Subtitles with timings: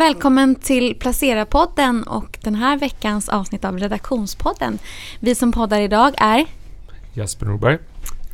[0.00, 4.78] Välkommen till Placera-podden och den här veckans avsnitt av Redaktionspodden.
[5.20, 6.46] Vi som poddar idag är
[7.14, 7.78] Jesper Norberg.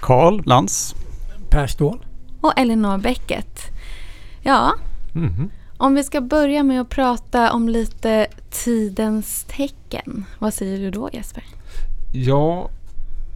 [0.01, 0.95] Karl Lantz.
[1.51, 2.07] Per Ståhl.
[2.41, 3.61] och Elinor Bäcket.
[4.43, 4.75] Ja,
[5.13, 5.51] Mhm.
[5.77, 10.25] om vi ska börja med att prata om lite tidens tecken.
[10.39, 11.45] Vad säger du då Jesper?
[12.13, 12.69] Ja,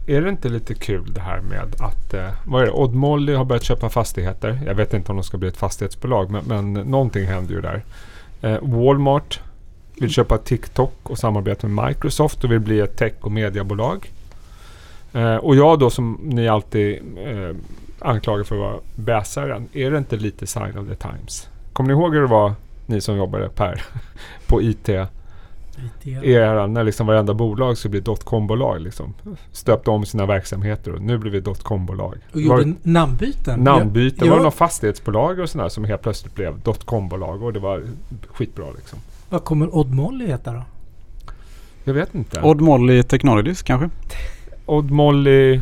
[0.07, 2.71] är det inte lite kul det här med att eh, vad är det?
[2.71, 4.61] Odd Molly har börjat köpa fastigheter.
[4.65, 7.83] Jag vet inte om de ska bli ett fastighetsbolag men, men någonting händer ju där.
[8.41, 9.39] Eh, Walmart
[9.99, 14.11] vill köpa TikTok och samarbeta med Microsoft och vill bli ett tech och mediebolag.
[15.13, 17.55] Eh, och jag då som ni alltid eh,
[17.99, 19.69] anklagar för att vara bäsaren.
[19.73, 21.49] Är det inte lite sign of the times?
[21.73, 22.53] Kommer ni ihåg hur det var
[22.85, 23.83] ni som jobbade Per
[24.47, 24.89] på IT?
[26.23, 28.81] Era, när liksom varenda bolag skulle bli dotcom-bolag.
[28.81, 29.13] Liksom.
[29.51, 32.17] Stöpte om sina verksamheter och nu blir vi dotcom-bolag.
[32.31, 33.59] Och Det var gjorde namnbyten.
[33.59, 34.25] Namnbyte.
[34.25, 37.83] Ja, Var det några fastighetsbolag och sådär som helt plötsligt blev dotcom-bolag och det var
[38.27, 38.99] skitbra liksom.
[39.29, 40.63] Vad kommer Odd Molly heta då?
[41.83, 42.41] Jag vet inte.
[42.41, 43.89] Odd Molly Technologies kanske?
[44.65, 45.61] Odd Molly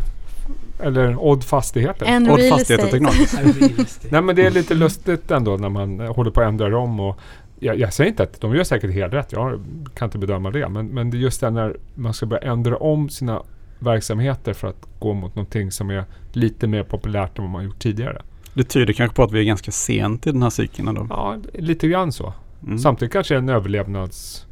[0.80, 2.06] eller Odd Fastigheter.
[2.06, 2.88] En Odd Fastigheter.
[2.88, 4.00] Technologies.
[4.10, 7.00] Nej men det är lite lustigt ändå när man eh, håller på att ändra om
[7.00, 7.20] och
[7.60, 9.32] jag, jag säger inte att de gör säkert helt rätt.
[9.32, 9.62] Jag
[9.94, 10.70] kan inte bedöma det.
[10.70, 13.44] Men, men det är just det när man ska börja ändra om sina
[13.80, 17.80] verksamheter för att gå mot någonting som är lite mer populärt än vad man gjort
[17.80, 18.22] tidigare.
[18.54, 21.08] Det tyder kanske på att vi är ganska sent i den här cykeln ändå.
[21.10, 22.34] Ja, lite grann så.
[22.64, 22.80] Mm.
[22.80, 24.46] Samtidigt kanske det är en överlevnads...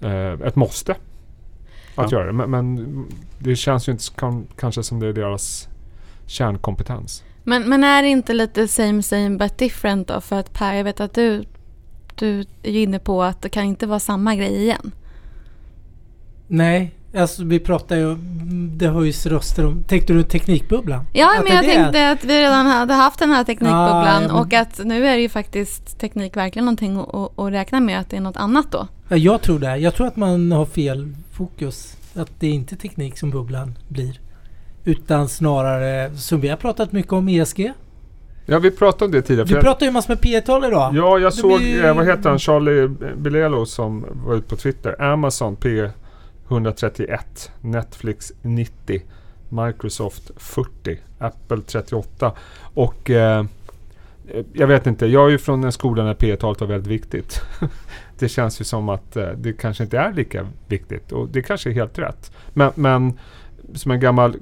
[0.00, 0.92] Eh, ett måste
[1.94, 2.18] att Ja.
[2.18, 2.32] göra det.
[2.32, 3.06] Men, men
[3.38, 5.68] det känns ju inte kan, kanske som det är deras
[6.26, 7.24] kärnkompetens.
[7.44, 10.20] Men, men är det inte lite same same but different då?
[10.20, 11.44] För att Per, jag vet att du,
[12.16, 14.92] du är ju inne på att det kan inte vara samma grej igen.
[16.48, 18.16] Nej, alltså vi pratar ju...
[18.76, 19.82] Det höjs röster om...
[19.82, 21.04] Tänkte du Teknikbubblan?
[21.12, 24.40] Ja, Att men jag är tänkte att vi redan hade haft den här teknikbubblan Ja,
[24.40, 28.00] och att nu är det ju faktiskt teknik verkligen någonting att, att, att räkna med
[28.00, 28.88] att det är något annat då.
[29.08, 29.76] Ja, jag tror det.
[29.76, 31.96] Jag tror att man har fel fokus.
[32.14, 34.20] Att det är inte teknik som bubblan blir.
[34.84, 37.72] Utan snarare, som vi har pratat mycket om, ESG.
[38.46, 39.48] Ja, vi pratade om det tidigare.
[39.50, 40.94] Jag- pratar ju massor med P-tal idag.
[40.94, 44.56] Ja, jag Det såg, blir- eh, vad heter han, Charlie Bilelo som var ute på
[44.56, 45.02] Twitter.
[45.02, 45.90] Amazon P
[46.48, 49.02] 131, Netflix 90,
[49.48, 52.32] Microsoft 40, Apple 38
[52.74, 53.44] och eh,
[54.52, 57.40] jag vet inte, jag är ju från en skola där P talet var väldigt viktigt.
[58.18, 61.70] det känns ju som att eh, det kanske inte är lika viktigt och det kanske
[61.70, 62.32] är helt rätt.
[62.54, 63.18] Men, men
[63.74, 64.36] som en gammal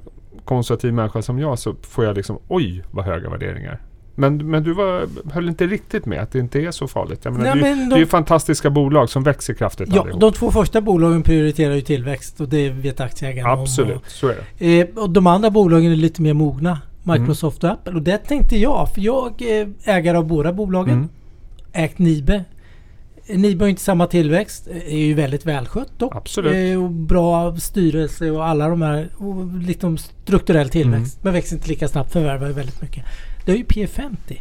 [0.45, 3.81] konservativ människa som jag så får jag liksom oj vad höga värderingar.
[4.15, 7.19] Men, men du var, höll inte riktigt med att det inte är så farligt.
[7.23, 10.01] Jag menar, Nej, det, men det är ju de, fantastiska bolag som växer kraftigt ja,
[10.01, 10.21] allihop.
[10.21, 13.61] de två första bolagen prioriterar ju tillväxt och det vet aktieägarna om.
[13.61, 14.79] Absolut, så är det.
[14.79, 16.81] Eh, och de andra bolagen är lite mer mogna.
[17.03, 17.93] Microsoft och Apple.
[17.93, 18.89] Och det tänkte jag.
[18.93, 20.93] För jag är ägare av båda bolagen.
[20.93, 21.09] Mm.
[21.73, 22.43] Ägt Nibe.
[23.27, 24.67] Nibe har inte samma tillväxt.
[24.67, 26.15] Är ju väldigt välskött dock.
[26.15, 26.73] Absolut.
[26.73, 29.09] Eh, och bra styrelse och alla de här.
[29.17, 31.15] Och liksom strukturell tillväxt.
[31.15, 31.21] Mm.
[31.21, 32.11] Men växer inte lika snabbt.
[32.11, 33.05] Förvärvar ju väldigt mycket.
[33.45, 34.37] Det är ju P50.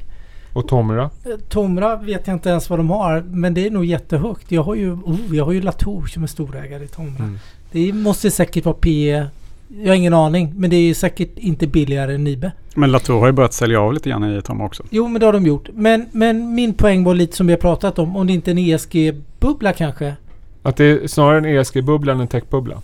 [0.53, 1.03] Och Tomra?
[1.03, 3.21] Eh, Tomra vet jag inte ens vad de har.
[3.21, 4.53] Men det är nog jättehögt.
[4.53, 7.25] Jag har ju, oh, jag har ju Latour som är storägare i Tomra.
[7.25, 7.39] Mm.
[7.73, 9.25] Det måste säkert vara P...
[9.69, 10.53] Jag har ingen aning.
[10.57, 12.53] Men det är säkert inte billigare än Nibe.
[12.75, 14.83] Men Latour har ju börjat sälja av lite grann i Tomra också.
[14.91, 15.69] Jo, men det har de gjort.
[15.73, 18.17] Men, men min poäng var lite som vi har pratat om.
[18.17, 20.17] Om det inte är en ESG-bubbla kanske.
[20.63, 22.83] Att det är snarare en ESG-bubbla än en techbubbla.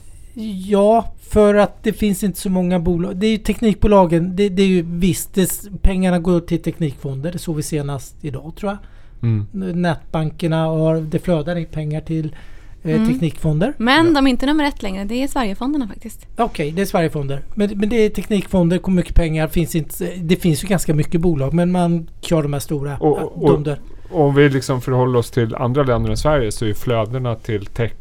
[0.67, 3.17] Ja, för att det finns inte så många bolag.
[3.17, 4.37] Det är ju teknikbolagen.
[4.37, 5.51] Det, det är ju visst, det,
[5.83, 7.33] pengarna går till teknikfonder.
[7.33, 8.79] Det såg vi senast idag tror jag.
[9.23, 9.47] Mm.
[9.83, 12.35] Nätbankerna har, det flödar in pengar till
[12.83, 13.09] eh, Mm.
[13.09, 13.73] teknikfonder.
[13.79, 16.27] Men de är inte nummer ett längre, det är Sverigefonderna faktiskt.
[16.37, 17.41] Okej, det är Sverigefonder.
[17.55, 19.49] Men, men det är teknikfonder, kommer mycket pengar.
[19.49, 22.97] Finns inte, det finns ju ganska mycket bolag men man kör de här stora.
[22.99, 23.69] Och- ja, och-.
[24.11, 27.35] Och Om vi liksom förhåller oss till andra länder än Sverige så är ju flödena
[27.35, 27.93] till tech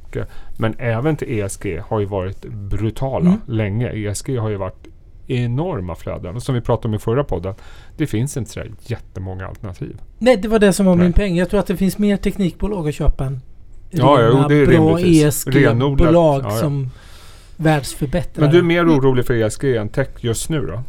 [0.59, 3.40] men även till ESG har ju varit brutala Mm.
[3.46, 3.90] länge.
[3.90, 4.88] ESG har ju varit
[5.28, 6.36] enorma flöden.
[6.36, 7.53] Och som vi pratade om i förra podden.
[7.97, 9.98] Det finns inte så jättemånga alternativ.
[10.18, 11.03] Nej, det var det som var Nej.
[11.03, 11.36] min poäng.
[11.38, 13.42] Jag tror att det finns mer teknikbolag att köpa än
[13.89, 16.50] Ja, rena det är bra ESG-bolag ja, ja.
[16.51, 16.89] som
[17.57, 18.44] världsförbättrar.
[18.44, 20.83] Men du är mer orolig för ESG än tech just nu då?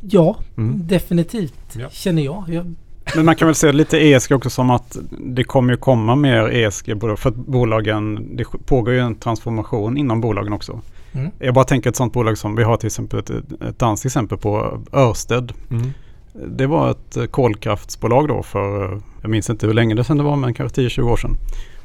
[0.00, 0.86] Ja, Mm.
[0.86, 1.76] definitivt.
[1.78, 1.88] Ja.
[1.90, 2.44] Känner jag.
[2.48, 2.74] jag.
[3.14, 6.48] Men man kan väl se lite ESG också som att det kommer ju komma mer
[6.48, 10.80] ESG för att bolagen, det pågår ju en transformation inom bolagen också.
[11.12, 11.30] Mm.
[11.38, 14.38] Jag bara tänker ett sånt bolag som vi har till exempel ett, ett danskt exempel
[14.38, 15.52] på Örsted.
[15.70, 15.92] Mm.
[16.32, 20.16] Det var ett eh, kolkraftsbolag då för, eh, jag minns inte hur länge det sedan
[20.16, 21.36] det var, men kanske 10-20 år sedan.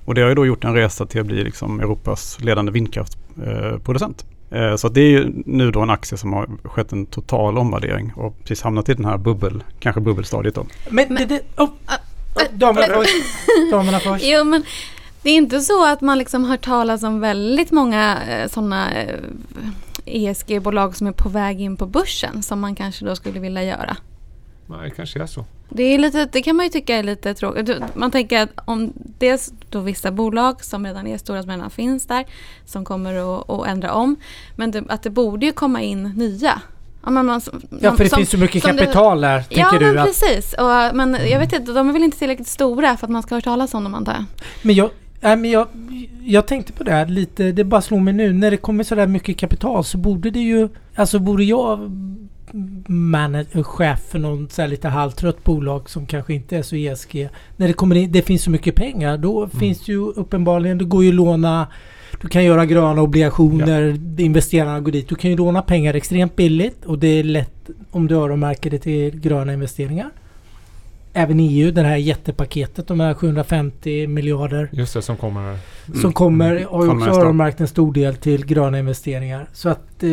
[0.06, 4.26] Och det har ju då gjort en resa till att bli liksom Europas ledande vindkraftproducent.
[4.52, 8.14] Eh, Så det är ju nu då en aktie som har skett en total omvärdering
[8.16, 10.66] och precis hamnat i den här bubbel, kanske bubbelstadiet då.
[10.90, 11.94] Men, Men- det, oh, Ah,
[12.36, 13.14] ah, damerna först.
[13.72, 14.26] Damerna först.
[14.28, 14.64] Jo, men
[15.22, 19.16] det är inte så att man liksom hört talas om väldigt många eh, sådana eh,
[20.06, 23.98] ESG-bolag som är på väg in på börsen som man kanske då skulle vilja göra.
[24.68, 25.46] Nej, det kanske är så.
[25.74, 27.72] Det, är lite, det kan man ju tycka är lite tråkigt.
[27.94, 32.06] Man tänker att om dels då vissa bolag som redan är stora, som redan finns
[32.08, 32.26] där,
[32.66, 34.16] som kommer att, att ändra om.
[34.56, 36.62] Men det, att det borde ju komma in nya.
[37.04, 37.42] Ja, men man,
[37.80, 39.86] Ja, för det som- finns så mycket kapital där, tänker Ja, du.
[39.86, 40.54] men Att, precis.
[40.54, 43.36] Och, men jag vet inte, de är väl inte tillräckligt stora för att man ska
[43.36, 44.26] ha hört talas om dem antar jag.
[44.62, 44.90] men jag,
[45.22, 45.68] nej, men jag,
[46.24, 48.34] jag tänkte på det här lite, det bara slog mig nu.
[48.34, 51.92] När det kommer sådär mycket kapital så borde det ju, alltså borde jag
[52.88, 57.30] manager, chef för någon så här lite halvtrött bolag som kanske inte är så ESG.
[57.58, 60.86] När det kommer in, det finns så mycket pengar, då finns det ju uppenbarligen, det
[60.86, 61.68] går ju att låna
[62.22, 65.10] du kan göra gröna obligationer, investerarna går dit.
[65.10, 68.80] Du kan ju låna pengar extremt billigt och det är lätt om du öronmärker det
[68.80, 70.10] till gröna investeringar.
[71.14, 75.58] Även EU, det här jättepaketet, de här 750 miljarder Just det, som kommer här.
[76.02, 79.48] som kommer, har ju också öronmärkt en stor del till gröna investeringar.
[79.54, 80.10] Så att eh,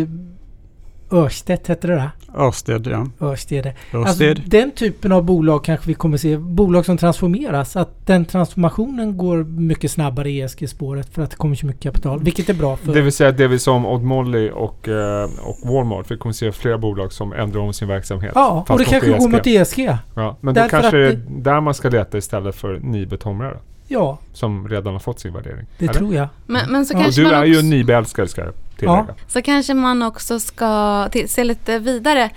[1.11, 2.11] Örstedt heter det där.
[2.35, 3.07] Örsted, ja.
[3.27, 3.67] Örsted.
[3.67, 4.43] Alltså, Örsted.
[4.47, 6.37] den typen av bolag kanske vi kommer se.
[6.37, 7.77] Bolag som transformeras.
[7.77, 12.23] Att den transformationen går mycket snabbare i ESG-spåret för att det kommer så mycket kapital.
[12.23, 12.95] Vilket är bra för...
[12.95, 16.11] Det vill säga det vi sa om Odd Molly och, eh, och Walmart.
[16.11, 18.33] Vi kommer se flera bolag som ändrar om sin verksamhet.
[18.35, 19.79] ja, och det de kanske får går mot ESG.
[20.15, 23.59] Ja, men då Därför kanske att det är där man ska leta istället för Nibe-tomrare.
[23.91, 25.67] Ja, Som redan har fått sin värdering.
[25.79, 25.95] det Eller?
[25.95, 26.29] tror jag.
[26.47, 26.99] Men, men så, Ja.
[26.99, 29.15] Och kanske du man är ju också, en Nibe-älskare tillägga.
[29.29, 32.31] så kanske man också ska till, se lite vidare.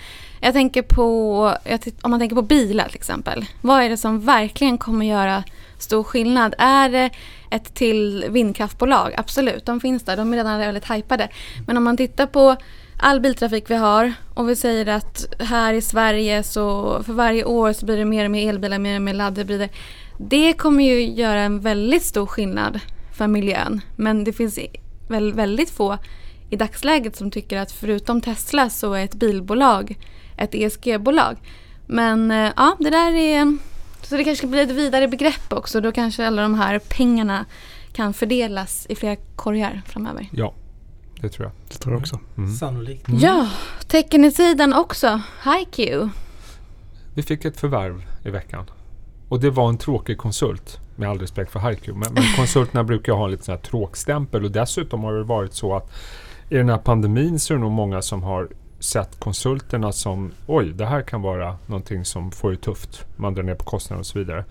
[0.44, 3.46] Jag tänker på, jag titt- om man tänker på bilar till exempel.
[3.62, 5.44] Vad är det som verkligen kommer göra
[5.78, 6.56] stor skillnad?
[6.58, 7.10] Är det
[7.52, 9.14] ett till vindkraftbolag?
[9.18, 10.18] Absolut, de finns där.
[10.18, 11.30] De är redan väldigt hypade.
[11.68, 12.56] Men om man tittar på
[13.00, 17.74] all biltrafik vi har och vi säger att här i Sverige så för varje år
[17.74, 19.70] så blir det mer och mer elbilar, mer och mer laddhybrider.
[20.18, 22.80] Det kommer ju göra en väldigt stor skillnad
[23.14, 23.82] för miljön.
[23.96, 24.60] Men det finns
[25.08, 25.98] väl väldigt få
[26.52, 29.98] i dagsläget som tycker att förutom Tesla så är ett bilbolag
[30.42, 31.38] ett ESG-bolag.
[31.86, 33.58] Men eh, ja, det där är...
[34.02, 35.82] Så det kanske blir ett vidare begrepp också.
[35.82, 37.46] Då kanske alla de här pengarna
[37.94, 40.30] kan fördelas i flera korgar framöver.
[40.32, 40.54] Ja,
[41.22, 41.52] det tror jag.
[41.70, 42.20] Det tror jag också.
[42.38, 42.54] Mm.
[42.54, 43.06] Sannolikt.
[43.22, 43.50] Ja,
[43.88, 45.22] tecken-sidan också.
[45.44, 45.90] HiQ.
[47.14, 48.66] Vi fick ett förvärv i veckan.
[49.30, 50.80] Och det var en tråkig konsult.
[50.96, 51.88] Med all respekt för HiQ.
[51.88, 54.44] Men, men konsulterna brukar ha lite sån här tråkstämpel.
[54.44, 55.92] Och dessutom har det varit så att
[56.52, 58.48] i den här pandemin så är det nog många som har
[58.80, 63.06] sett konsulterna som oj, det här kan vara någonting som får det tufft.
[63.16, 64.46] Man drar ner på kostnader och så vidare.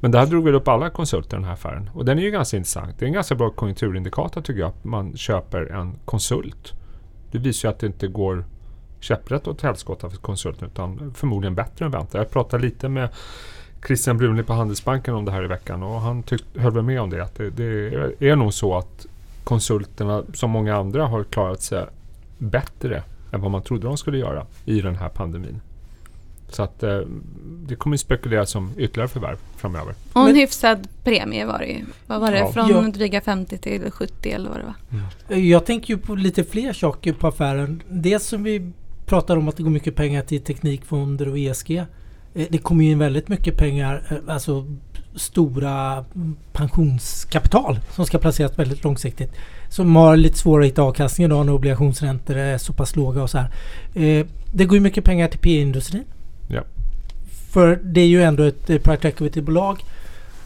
[0.00, 1.90] Men det här drog väl upp alla konsulter den här affären.
[1.94, 2.98] Och den är ju ganska intressant.
[2.98, 4.68] Det är en ganska bra konjunkturindikator tycker jag.
[4.68, 6.72] Att man köper en konsult.
[7.30, 8.44] Det visar ju att det inte går
[9.00, 12.14] käpprätt åt helskotta för konsulten utan förmodligen bättre än väntat.
[12.14, 13.08] Jag pratade lite med
[13.86, 17.00] Christian Brunli på Handelsbanken om det här i veckan och han tyck, höll väl med
[17.00, 17.22] om det.
[17.22, 19.06] Att det, det är nog så att
[19.46, 21.86] konsulterna som många andra har klarat sig
[22.38, 23.02] bättre
[23.32, 25.60] än vad man trodde de skulle göra i den här pandemin.
[26.48, 26.98] Så att eh,
[27.68, 29.94] det kommer spekuleras om ytterligare förvärv framöver.
[30.12, 31.84] Och en Men- hyfsad premie var det ju.
[32.06, 32.38] Vad var det?
[32.38, 32.52] Ja.
[32.52, 32.80] Från Ja.
[32.80, 34.64] dryga 50 till 70 eller vad det
[35.28, 35.36] var.
[35.38, 37.82] Jag tänker ju på lite fler saker på affären.
[37.88, 38.72] Dels som vi
[39.06, 41.70] pratar om att det går mycket pengar till teknikfonder och ESG.
[42.34, 44.66] Eh, Det kommer ju in väldigt mycket pengar, eh, alltså
[45.16, 49.32] stora mm, pensionskapital som ska placeras väldigt långsiktigt.
[49.68, 53.30] Som har lite svårare att hitta avkastning idag när obligationsräntor är så pass låga och
[53.30, 53.50] så här.
[53.94, 56.04] Eh, Det går ju mycket pengar till PE-industrin.
[56.48, 56.62] Ja.
[57.50, 59.84] För det är ju ändå ett private equity-bolag.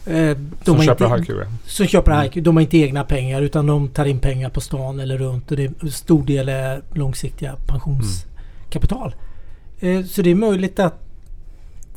[0.07, 1.39] Eh, de Som köper inte- HiQ.
[1.41, 1.47] ja.
[1.67, 2.23] som köper Mm.
[2.25, 2.45] HiQ.
[2.45, 5.50] De har inte egna pengar utan de tar in pengar på stan eller runt.
[5.50, 9.15] Och det är stor del är långsiktiga pensionskapital.
[9.81, 10.95] Eh, Så det är möjligt att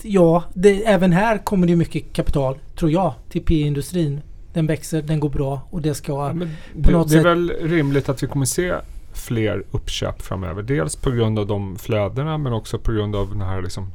[0.03, 4.21] Ja, det, även här kommer det mycket kapital tror jag till PE-industrin.
[4.53, 6.11] Den växer, den går bra och det ska...
[6.11, 8.73] Ja, på det, något det är sätt- väl rimligt att vi kommer se
[9.13, 10.61] fler uppköp framöver.
[10.63, 13.91] Dels på grund av de flödena men också på grund av den här liksom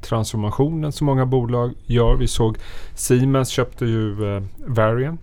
[0.00, 2.16] transformationen som många bolag gör.
[2.16, 2.56] Vi såg
[2.94, 5.18] Siemens köpte ju eh, Varian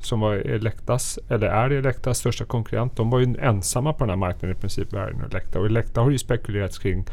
[0.00, 2.96] som var Elektas, eller är Elektas största konkurrent.
[2.96, 5.58] De var ju ensamma på den här marknaden i princip, Varian och Elekta.
[5.60, 7.04] Och Elekta har ju spekulerats kring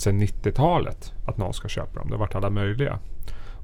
[0.00, 2.08] sedan 90-talet att någon ska köpa dem.
[2.08, 2.98] Det har varit alla möjliga.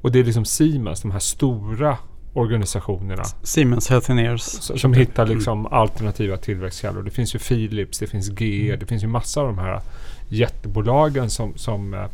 [0.02, 1.98] Och det är liksom Siemens, de här stora
[2.34, 4.40] organisationerna Siemens Healthineers.
[4.40, 7.02] som, som hittar liksom alternativa tillväxtkällor.
[7.02, 9.80] Det finns ju Philips, det finns GE, det finns ju massa av de här
[10.28, 12.04] jättebolagen som, som eh,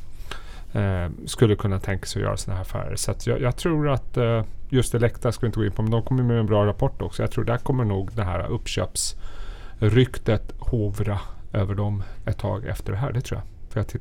[0.83, 2.97] eh, skulle kunna tänka sig att göra sådana här affärer.
[2.97, 5.91] Så jag, jag tror att eh, just Elekta ska vi inte gå in på, men
[5.91, 7.23] de kommer med en bra rapport också.
[7.23, 11.21] Jag tror där kommer nog det här uppköpsryktet hovra
[11.53, 13.13] över dem ett tag efter det här.
[13.13, 13.47] Det tror jag.
[13.73, 13.97] För att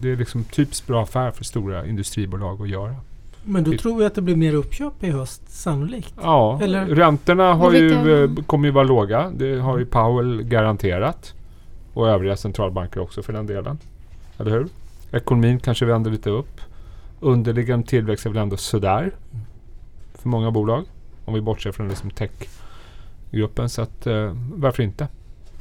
[0.00, 2.94] det- är liksom typiskt bra affär för stora industribolag att göra.
[3.44, 6.14] Men då Vi- tror jag att det blir mer uppköp i höst, sannolikt.
[6.22, 9.30] Ja, Eller- räntorna har ju, eh, kommer ju vara låga.
[9.36, 11.34] Det har ju Powell garanterat.
[11.94, 13.78] Och övriga centralbanker också för den delen.
[14.38, 14.66] Eller hur?
[15.12, 16.60] Ekonomin kanske vänder lite upp.
[17.20, 19.14] Underliggande tillväxt är väl ändå sådär.
[20.14, 20.84] För många bolag.
[21.24, 23.68] Om vi bortser från liksom techgruppen.
[23.68, 25.08] Så att, eh, varför inte?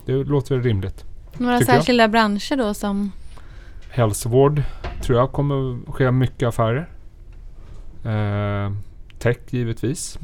[0.06, 1.06] Det låter väl rimligt.
[1.38, 1.80] Några Tycker jag.
[1.82, 3.12] särskilda branscher då som...
[3.92, 4.64] Hälsovård
[5.02, 6.90] tror jag kommer ske mycket affärer.
[8.04, 8.72] Eh,
[9.20, 10.20] tech givetvis.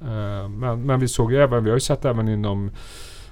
[0.00, 2.70] Eh, men, men vi såg ju även, vi har ju sett även inom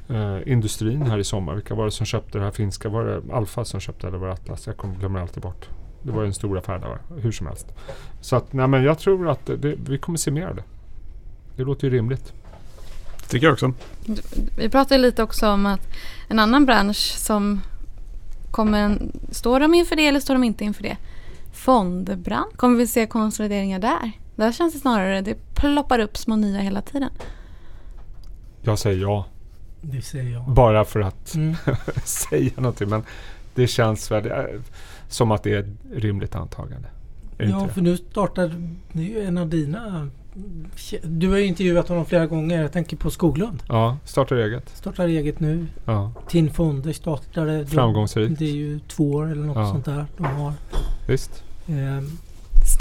[0.08, 1.54] eh, industrin här i sommar.
[1.54, 2.88] Vilka var det som köpte det här finska?
[2.88, 4.66] Var det Alfa som köpte eller var det Atlas?
[4.66, 5.68] Jag kommer glömmer alltid bort.
[6.02, 7.66] Det var ju en stor affär där, hur som helst.
[8.20, 10.64] Så att, nej men jag tror att det, det, vi kommer se mer av det.
[11.56, 12.32] Det låter ju rimligt.
[13.28, 13.72] Tycker jag också.
[14.56, 15.88] Vi pratade lite också om att
[16.28, 17.60] en annan bransch som
[18.52, 18.98] kommer...
[19.30, 20.96] Står de inför det eller står de inte inför det?
[21.52, 22.56] Fondbransch.
[22.56, 24.12] Kommer vi se konsolideringar där?
[24.36, 27.10] Där känns det snarare, det ploppar upp små nya hela tiden.
[28.62, 29.26] Jag säger ja.
[29.80, 30.44] Det säger jag.
[30.50, 31.56] Bara för att Mm.
[32.04, 32.88] säga någonting.
[32.88, 33.02] Men
[33.54, 34.60] det känns väl eh,
[35.08, 36.88] som att det är ett rimligt antagande.
[37.38, 38.72] Är Ja, för nu startar...
[38.92, 40.08] Det är ju en av dina...
[41.02, 42.62] Du har ju intervjuat honom flera gånger.
[42.62, 43.62] Jag tänker på Skoglund.
[43.68, 44.68] Ja, startar eget.
[44.76, 45.66] Startar eget nu.
[45.84, 47.58] Ja, Tin Fonder startade...
[47.58, 48.38] de- framgångsrikt.
[48.38, 49.70] Det är ju två år eller något Ja.
[49.72, 50.52] sånt där de har.
[51.08, 51.44] Visst.
[51.68, 52.10] Ehm,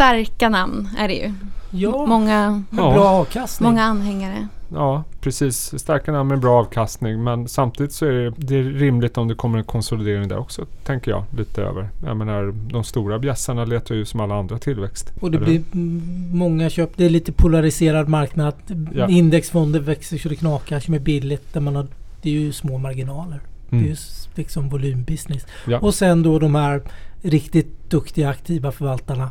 [0.02, 1.34] Starka namn är det ju.
[1.72, 2.76] ja, Många, Ja.
[2.94, 3.70] bra avkastning.
[3.70, 4.48] många anhängare.
[4.74, 5.80] Ja, precis.
[5.80, 7.24] Starka namn med bra avkastning.
[7.24, 10.66] Men samtidigt så är det, det är rimligt om det kommer en konsolidering där också.
[10.84, 11.90] Tänker jag lite över.
[12.06, 15.12] Jag menar, de stora bjässarna letar ju som alla andra tillväxt.
[15.20, 15.46] Och det Eller?
[15.48, 16.90] blir mm, många köp.
[16.98, 18.54] Det är lite polariserad marknad.
[18.94, 19.08] Ja.
[19.10, 21.54] Indexfonder växer så det knakar som är billigt.
[21.54, 21.88] Där man har,
[22.22, 23.40] det är ju små marginaler.
[23.70, 23.88] Det är Mm.
[23.88, 25.46] ju s- liksom volymbusiness.
[25.68, 25.80] Ja.
[25.80, 26.82] Och sen då de här
[27.22, 29.30] riktigt duktiga aktiva förvaltarna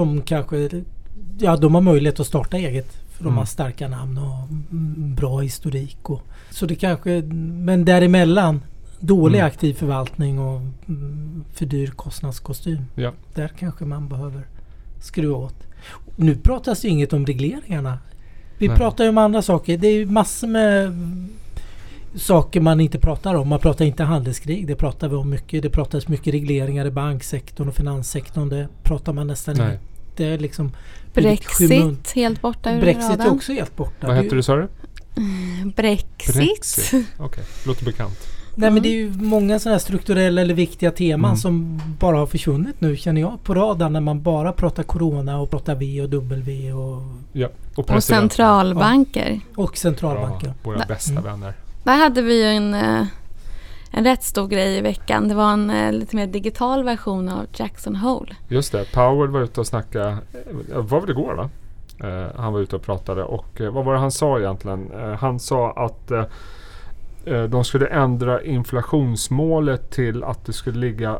[0.00, 0.70] som kanske
[1.38, 2.92] Ja, de har möjlighet att starta eget.
[3.10, 3.38] För de Mm.
[3.38, 6.10] har starka namn och mm, bra historik.
[6.10, 7.22] Och, så det kanske,
[7.66, 8.60] men däremellan
[9.00, 9.46] dålig Mm.
[9.46, 12.84] aktiv förvaltning och mm, för dyr kostnadskostym.
[12.94, 13.12] Ja.
[13.34, 14.42] Där kanske man behöver
[15.00, 15.54] skruva åt.
[16.16, 17.98] Nu pratas ju inget om regleringarna.
[18.58, 18.76] Vi Nej.
[18.76, 19.78] pratar ju om andra saker.
[19.78, 21.28] Det är massor med mm,
[22.14, 23.48] saker man inte pratar om.
[23.48, 24.66] Man pratar inte handelskrig.
[24.66, 25.62] Det pratar vi om mycket.
[25.62, 28.48] Det pratas mycket regleringar i banksektorn och finanssektorn.
[28.48, 29.78] Det pratar man nästan Nej.
[30.20, 30.42] Inte.
[30.42, 30.72] Liksom
[31.14, 33.28] Brexit helt borta ur Brexit är radarn.
[33.28, 33.92] också helt borta.
[34.06, 34.68] Vad Det är hette du sa du?
[35.76, 36.34] Brexit.
[36.34, 37.06] Brexit.
[37.18, 38.18] Okej, låter bekant.
[38.54, 41.36] Nej men det är ju många sådana här strukturella eller viktiga teman Mm.
[41.36, 45.50] som bara har försvunnit nu känner jag på radarn när man bara pratar Corona och
[45.50, 47.48] pratar V och W och, Ja.
[47.74, 49.40] Och, Och centralbanker.
[49.56, 50.46] och centralbanker.
[50.46, 51.24] Ja, våra bästa Mm.
[51.24, 51.54] vänner.
[51.84, 53.04] Där hade vi ju en, eh,
[53.90, 55.28] en rätt stor grej i veckan.
[55.28, 58.34] Det var en eh, lite mer digital version av Jackson Hole.
[58.48, 60.08] Just det, Powell var ute och snackade.
[60.72, 61.50] eh, Var det igår va?
[62.08, 64.90] Eh, han var ute och pratade och eh, vad var det han sa egentligen?
[64.92, 71.18] Eh, han sa att eh, de skulle ändra inflationsmålet till att det skulle ligga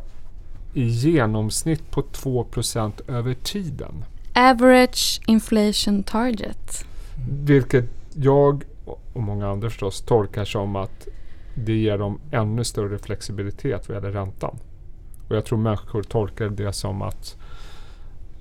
[0.74, 4.04] i genomsnitt på 2% över tiden.
[4.34, 6.84] Average Inflation Target.
[7.44, 7.84] Vilket
[8.14, 11.08] jag och många andra förstås tolkar som att
[11.54, 14.58] det ger dem ännu större flexibilitet vad gäller räntan.
[15.28, 17.36] Och jag tror människor tolkar det som att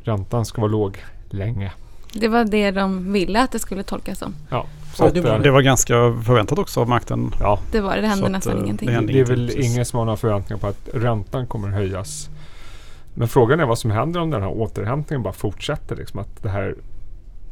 [0.04, 1.72] räntan ska vara låg länge.
[2.14, 4.36] Det var det de ville att det skulle tolkas som.
[4.50, 5.94] Ja, så att, det var eh, Det var ganska
[6.26, 7.32] förväntat också av makten.
[7.40, 8.02] ja, Det var det.
[8.02, 8.88] Det hände att, nästan eh, ingenting.
[8.88, 9.66] det hände det är väl precis.
[9.66, 12.30] ingen som har några förväntningar på att räntan kommer höjas.
[13.14, 15.96] Men frågan är vad som händer om den här återhämtningen bara fortsätter.
[15.96, 16.76] Liksom, att det här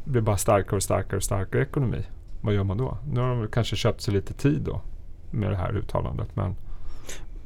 [0.04, 2.02] blir bara starkare och starkare och starkare ekonomi.
[2.40, 2.98] Vad gör man då?
[3.12, 4.80] Nu har de kanske köpt sig lite tid då
[5.30, 6.28] med det här uttalandet.
[6.34, 6.54] Men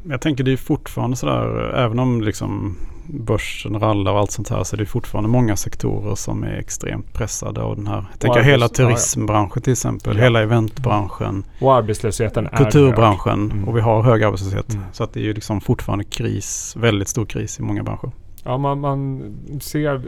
[0.09, 4.65] Jag tänker det är fortfarande sådär, även om liksom börsen rallar och allt sånt här
[4.65, 8.05] så är det fortfarande många sektorer som är extremt pressade av den här.
[8.11, 10.23] Jag tänker arbets- hela turismbranschen till exempel, Ja.
[10.23, 13.51] hela eventbranschen, Och arbetslösheten är kulturbranschen.
[13.51, 13.69] Mm.
[13.69, 14.75] och vi har hög arbetslöshet.
[14.75, 14.85] Mm.
[14.93, 18.11] Så att det är ju liksom fortfarande kris, väldigt stor kris i många branscher.
[18.45, 20.03] Ja, man, man ser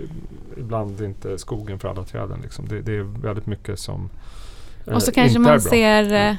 [0.57, 2.39] ibland inte skogen för alla träden.
[2.43, 2.69] Liksom.
[2.69, 4.11] Det, det är väldigt mycket som
[4.87, 6.37] eh, Och så kanske inte är man ser, Ja.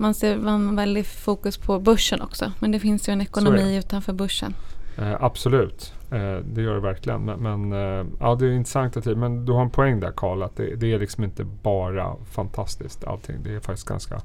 [0.00, 2.52] Man ser man väldigt fokus på börsen också.
[2.60, 4.54] Men det finns ju en ekonomi utanför börsen.
[4.98, 7.24] Eh, absolut, eh, det gör det verkligen.
[7.24, 10.42] Men, men eh, ja, det är intressant att Men du har en poäng där Karl,
[10.42, 13.36] att det, det är liksom inte bara fantastiskt allting.
[13.42, 14.20] Det är faktiskt ganska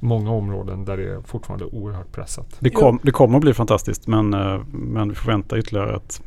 [0.00, 2.56] många områden där det är fortfarande oerhört pressat.
[2.58, 6.22] Det, kom, det kommer att bli fantastiskt men, eh, men vi får vänta ytterligare ett,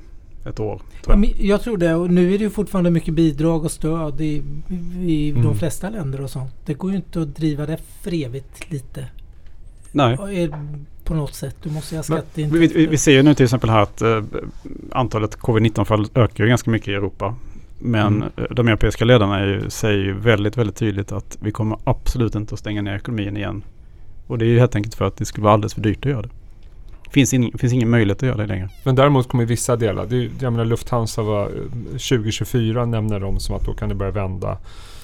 [0.49, 0.81] ett år.
[1.03, 1.33] Tror jag.
[1.39, 1.95] Jag tror det.
[1.95, 4.43] Och nu är det ju fortfarande mycket bidrag och stöd i,
[5.01, 5.43] i Mm.
[5.43, 6.51] de flesta länder och sånt.
[6.65, 9.05] Det går ju inte att driva det för evigt lite.
[9.91, 10.13] Nej.
[10.43, 11.55] Är- På något sätt.
[11.63, 12.59] Du måste ju ha Men skatteintäkter.
[12.59, 14.21] Vi, vi, vi ser ju nu till exempel här att eh,
[14.91, 17.35] antalet covid-19 fall ökar ju ganska mycket i Europa.
[17.79, 18.29] Men Mm.
[18.37, 22.53] eh, de europeiska ledarna ju, säger ju väldigt, väldigt tydligt att vi kommer absolut inte
[22.53, 23.61] att stänga ner ekonomin igen.
[24.27, 26.11] Och det är ju helt enkelt för att det skulle vara alldeles för dyrt att
[26.11, 26.29] göra det.
[27.09, 28.69] Finns, in, finns ingen möjlighet att göra det längre.
[28.83, 30.05] Men däremot kommer vissa delar.
[30.05, 31.51] Det är, jag menar Lufthansa var eh,
[31.91, 34.57] 2024 nämner de som att då kan det börja vända.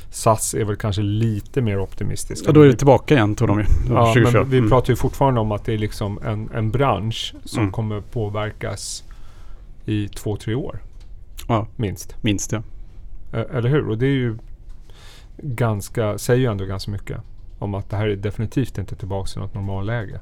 [0.09, 2.45] SAS är väl kanske lite mer optimistiska.
[2.49, 3.65] Ja, då är det tillbaka igen tror de ju.
[3.89, 4.41] Ja, 2024.
[4.41, 4.69] men vi Mm.
[4.69, 7.71] pratar ju fortfarande om att det är liksom en, en bransch som Mm.
[7.71, 9.03] kommer påverkas
[9.85, 10.79] i två, tre år.
[11.47, 11.67] Ja.
[11.75, 12.15] Minst.
[12.23, 12.63] Minst ja.
[13.33, 13.89] Eh, Eller hur?
[13.89, 14.37] Och det är ju
[15.37, 17.17] ganska, säger ju ändå ganska mycket
[17.59, 20.19] om att det här är definitivt inte tillbaka till något normalläge.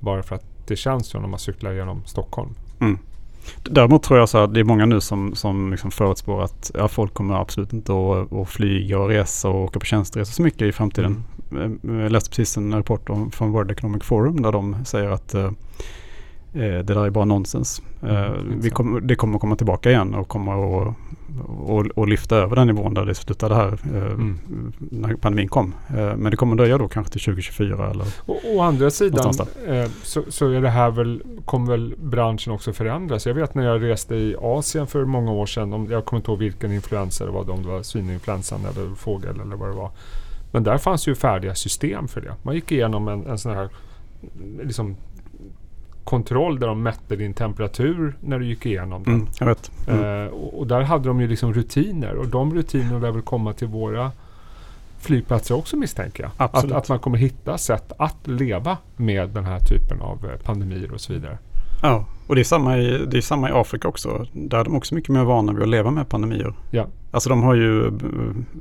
[0.00, 2.50] Bara för att det känns så när man cyklar genom Stockholm.
[2.80, 2.98] Mm.
[3.62, 6.88] Däremot tror jag så att det är många nu som, som liksom förutspår att ja,
[6.88, 10.62] folk kommer absolut inte att, att flyga och resa och åka på tjänsteresor så mycket
[10.62, 11.24] i framtiden.
[11.50, 11.80] Mm.
[11.84, 15.34] Eh, Jag läste precis en rapport om, från World Economic Forum där de säger att
[15.34, 15.50] eh, eh,
[16.52, 17.82] det där är bara nonsens.
[18.02, 18.74] Eh, Mm, exakt.
[18.74, 20.94] kommer, det kommer komma tillbaka igen och kommer att
[21.46, 24.38] och, och lyfta över den nivån där det slutade här eh, Mm.
[24.78, 25.74] när pandemin kom.
[25.88, 29.32] Eh, men det kommer dröja då kanske till 2024 eller Å, å andra sidan
[29.66, 33.26] eh, så, så är det här väl, kommer väl branschen också förändras.
[33.26, 36.30] Jag vet när jag reste i Asien för många år sedan, om, jag kommer inte
[36.30, 39.90] ihåg vilken influensa det var, om det var svininfluensan eller fågel eller vad det var.
[40.52, 42.34] Men där fanns ju färdiga system för det.
[42.42, 43.68] Man gick igenom en, en sån här
[44.62, 44.96] liksom,
[46.04, 49.14] kontroll där de mätte din temperatur när du gick igenom den.
[49.14, 49.70] mm, jag vet.
[49.88, 50.26] Mm.
[50.26, 53.52] Eh, och, och där hade de ju liksom rutiner och de rutinerna lär väl komma
[53.52, 54.12] till våra
[54.98, 56.32] flygplatser också misstänker jag.
[56.36, 56.76] Att, Absolut.
[56.76, 61.00] att man kommer hitta sätt att leva med den här typen av eh, pandemier och
[61.00, 61.38] så vidare.
[61.82, 64.26] Ja, och det är, samma i, det är samma i Afrika också.
[64.32, 66.54] Där är de också mycket mer vana vid att leva med pandemier.
[66.70, 66.86] Ja.
[67.10, 67.92] Alltså de har ju,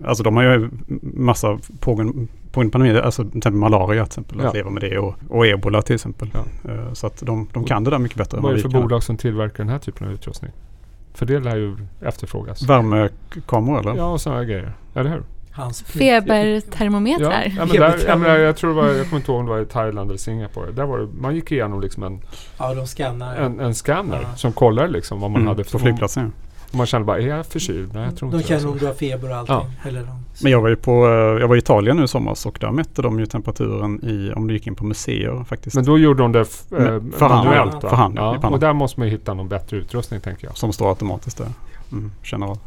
[0.05, 0.69] alltså de har ju
[1.01, 4.51] massa pågående, pågående pandemier, alltså till exempel malaria till exempel, att Ja.
[4.53, 6.29] leva med det och, och ebola till exempel.
[6.33, 6.71] Ja.
[6.71, 9.03] Eh, Så att de, de kan det där mycket bättre Vad är det för bolag
[9.03, 10.51] som tillverkar den här typen av utrustning?
[11.13, 12.63] För det lär ju efterfrågas.
[12.69, 13.95] Värmekameror eller?
[13.95, 14.73] Ja, och sådana grejer.
[14.93, 15.23] Eller hur?
[15.53, 17.31] Hans Febertermometrar.
[17.45, 19.45] Ja, ja, men där, jag, menar, jag tror det var, jag kommer inte ihåg om
[19.45, 20.71] det var i Thailand eller Singapore.
[20.71, 22.21] Där var det, man gick igenom liksom en,
[22.57, 23.35] Ja, de skannar.
[23.35, 24.35] en, en scanner Ja.
[24.35, 26.23] som kollar liksom vad man Mm, hade på för flygplatsen.
[26.37, 26.47] ja.
[26.71, 27.93] Och man kände bara, är jag förkyld?
[27.93, 29.71] Nej, jag tror de inte känner om du har feber och allting.
[29.87, 31.11] Eller de, Men jag var ju på, eh,
[31.41, 34.47] jag var i Italien nu i somras och där mätte de ju temperaturen i, om
[34.47, 35.75] du gick in på museer faktiskt.
[35.75, 38.59] Men då gjorde de det f- eh, Men för hand, manuellt för hand, ja, och
[38.59, 40.57] där måste man ju hitta någon bättre utrustning tänker jag.
[40.57, 41.47] som står automatiskt där.
[41.91, 42.57] Mm, känner av.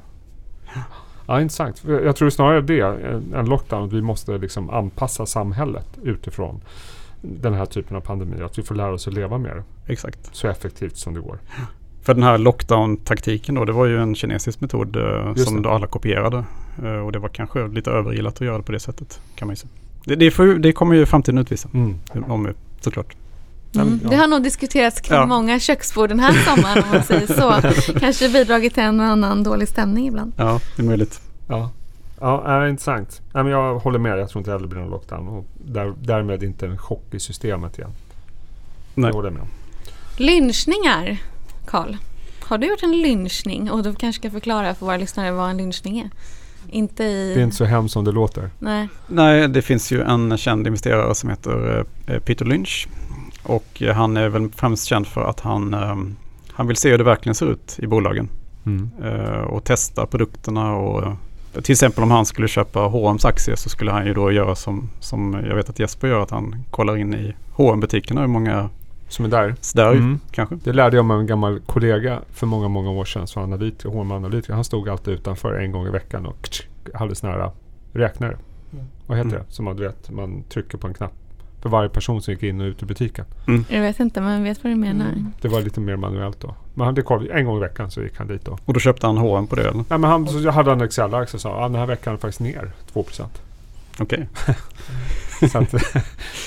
[1.26, 1.82] Ja, intressant.
[1.86, 6.60] Jag tror snarare det, en- en lockdown, att vi måste liksom anpassa samhället utifrån
[7.22, 8.42] den här typen av pandemi.
[8.42, 10.18] Att vi får lära oss att leva med det Exakt.
[10.32, 11.38] så effektivt som det går.
[12.02, 15.70] För den här lockdown-taktiken då, det var ju en kinesisk metod eh, som det.
[15.70, 16.44] alla kopierade.
[16.84, 19.52] Eh, och det var kanske lite överilat att göra det på det sättet, kan man
[19.52, 19.70] ju säga.
[20.04, 21.94] Det, det, får, det kommer ju framtiden utvisa, Mm.
[22.28, 22.48] om,
[22.80, 23.16] såklart.
[23.82, 24.00] Mm.
[24.10, 25.26] Det har nog diskuterats kring Ja.
[25.26, 27.72] många köksbord den här sommaren om man säger så.
[28.00, 30.32] Kanske bidragit till en och annan dålig stämning ibland.
[30.36, 31.20] Ja, det är möjligt.
[31.48, 31.70] Ja,
[32.20, 33.20] ja äh, intressant.
[33.32, 34.18] Men jag håller med.
[34.18, 35.28] Jag tror inte heller det blir någon lockdown.
[35.28, 37.90] Och där, därmed inte en chock i systemet igen.
[38.94, 39.10] Nej.
[39.10, 39.46] Det håller jag med.
[40.16, 41.18] Lynchningar,
[41.66, 41.96] Karl.
[42.44, 43.70] Har du gjort en lynchning?
[43.70, 46.10] Och du kanske ska förklara för våra lyssnare vad en lynchning är.
[46.68, 47.34] Inte i...
[47.34, 48.50] Det är inte så hemskt som det låter.
[48.58, 48.88] Nej.
[49.06, 52.88] Nej, det finns ju en känd investerare som heter eh, Peter Lynch.
[53.44, 55.96] Och eh, han är väl främst känd för att han, eh,
[56.52, 58.28] han vill se hur det verkligen ser ut i bolagen.
[58.66, 58.90] Mm.
[59.04, 61.12] eh, och testa produkterna och
[61.62, 64.90] till exempel om han skulle köpa H&M's aktier så skulle han ju då göra som,
[65.00, 68.68] som jag vet att Jesper gör att han kollar in i hm butikerna hur många
[69.08, 69.54] Som är där.
[69.74, 70.20] där Mm.
[70.30, 70.54] kanske.
[70.64, 73.26] Det lärde jag mig av en gammal kollega för många, många år sedan.
[73.26, 74.54] Som analytiker, HR-analytiker.
[74.54, 76.48] Han stod alltid utanför en gång i veckan och
[76.94, 77.50] hade såna här
[77.92, 78.36] räknare.
[78.72, 78.84] Mm.
[79.06, 79.42] Vad heter Mm.
[79.48, 79.52] det?
[79.54, 81.12] Som man, du vet, man trycker på en knapp.
[81.64, 83.24] För varje person som gick in och ut ur butiken.
[83.68, 85.06] Jag vet inte, men jag vet vad du menar.
[85.06, 85.32] Mm.
[85.40, 86.54] Det var lite mer manuellt då.
[86.74, 88.58] Men han, det koll, en gång i veckan så gick han dit då.
[88.64, 89.84] Och då köpte han H&M på det eller?
[89.88, 92.40] Nej, men han, så hade han Excel-ark och sa att den här veckan är faktiskt
[92.40, 93.22] ner 2%.
[93.98, 94.28] Okej.
[95.52, 95.70] så att,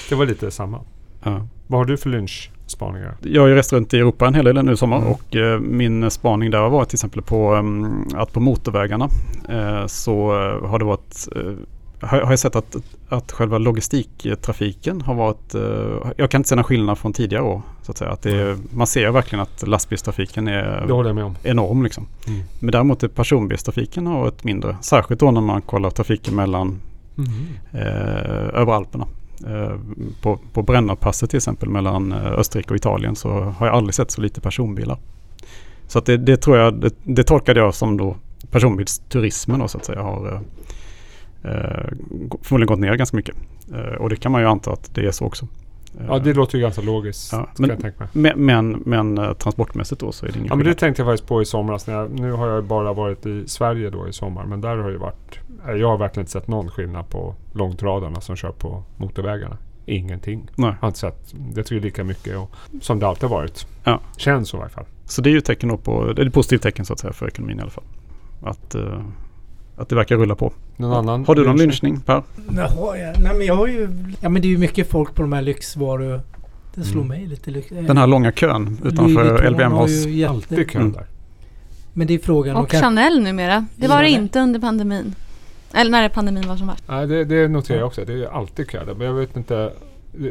[0.09, 0.79] det var lite samma.
[1.23, 1.47] Ja.
[1.67, 3.15] Vad har du för lynchspaningar?
[3.21, 5.09] Jag har ju rest runt i Europa en hel del nu i sommar Mm.
[5.11, 9.09] och eh, min spaning där har varit till exempel på um, att på motorvägarna
[9.49, 11.41] eh, så eh, har det varit eh,
[12.01, 12.75] har, har jag sett att,
[13.09, 17.61] att själva logistiktrafiken har varit, eh, jag kan inte se någon skillnad från tidigare år.
[17.81, 18.11] Så att säga.
[18.11, 20.87] Att är, man ser verkligen att lastbilstrafiken är
[21.43, 21.83] enorm.
[21.83, 22.07] Liksom.
[22.27, 22.43] Mm.
[22.59, 24.77] Men däremot är personbilstrafiken har varit mindre.
[24.81, 26.81] Särskilt då när man kollar trafiken mellan
[27.71, 29.07] eh, över Alperna.
[29.45, 29.79] Eh,
[30.21, 34.11] på, på Brennerpasset till exempel mellan eh, Österrike och Italien så har jag aldrig sett
[34.11, 34.97] så lite personbilar.
[35.87, 38.15] Så att det, det tror jag, det, det tolkade jag som då
[38.51, 40.39] personbilsturismen då så att säga har eh,
[42.41, 43.35] förmodligen gått ner ganska mycket.
[43.73, 45.47] Eh, och det kan man ju anta att det är så också.
[46.07, 47.31] Ja, det låter ju ganska logiskt.
[47.31, 47.81] Ja, men,
[48.13, 48.45] men-.
[48.45, 51.29] Men, men, eh, transportmässigt då så är det ingen Ja, men det tänkte jag faktiskt
[51.29, 51.87] på i somras.
[51.87, 54.45] När jag, nu har jag bara varit i Sverige då i sommar.
[54.45, 55.39] Men där har det varit...
[55.67, 59.57] eh, Jag har verkligen inte sett någon skillnad på långtradarna som kör på motorvägarna.
[59.85, 60.49] Ingenting.
[60.55, 60.69] Nej.
[60.69, 61.33] Jag har inte sett.
[61.55, 63.67] Jag lika mycket och, som det alltid har varit.
[63.83, 63.99] Ja.
[64.17, 64.85] Känns så i alla fall.
[65.05, 67.27] Så det är ju tecken på, det är ett positivt tecken så att säga för
[67.27, 67.83] ekonomin i alla fall.
[68.41, 69.01] Att, eh,
[69.77, 70.53] att det verkar rulla på.
[70.77, 71.25] Någon annan?
[71.25, 72.23] Har du någon lynchning Per?
[72.55, 72.93] Ja.
[73.19, 73.89] Nej men jag har ju...
[74.21, 76.21] Ja men det är ju mycket folk på de här lyxvaror...
[76.75, 77.07] Det slår Mm.
[77.17, 77.69] mig lite lyx.
[77.69, 80.91] Den här långa kön utanför LVM har ju jätte- Alltid kö Mm.
[80.91, 81.05] där.
[81.93, 83.65] Men det är frågan om Och kan- Chanel numera.
[83.75, 85.15] Det var det inte under pandemin.
[85.73, 86.83] Eller när pandemin var som värst.
[86.87, 88.05] Nej, det, det noterar jag också.
[88.05, 88.93] Det är ju alltid kö där.
[88.93, 89.71] Men jag vet inte.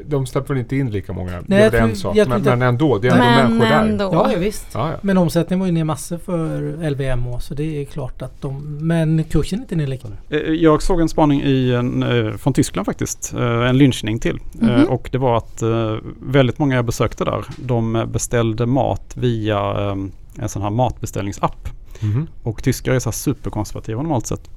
[0.07, 1.43] De släpper väl inte in lika många.
[1.47, 2.17] det är en sak.
[2.29, 2.99] Men, men ändå.
[2.99, 3.89] Det är ändå Men människor där.
[3.89, 4.05] ändå.
[4.13, 4.67] Ja, ja visst.
[4.75, 4.97] Ja, ja.
[5.03, 8.79] Men omsättningen var ju ner massor för LVMH så det är klart att de...
[8.87, 10.37] Men kursen är inte ner lika nu.
[10.39, 13.35] Eh, Jag såg en spaning i en, eh, från Tyskland faktiskt.
[13.35, 14.39] Eh, En lynchning till.
[14.63, 14.85] Eh, Mhm.
[14.85, 17.45] Och det var att eh, väldigt många jag besökte där.
[17.57, 19.97] De beställde mat via eh,
[20.43, 21.69] en sån här matbeställningsapp.
[22.01, 22.27] Mhm.
[22.43, 24.51] Och tyskar är så här superkonservativa normalt sett.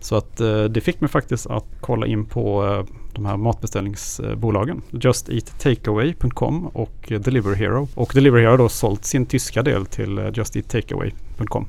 [0.00, 4.82] Så att eh, det fick mig faktiskt att kolla in på eh, de här matbeställningsbolagen.
[4.90, 7.88] JustEatTakeaway.com och Deliver Hero.
[7.94, 11.68] Och Deliver Hero har då sålt sin tyska del till eh, Just Eat Takeaway.com.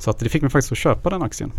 [0.00, 1.52] Så att det fick mig faktiskt att köpa den aktien.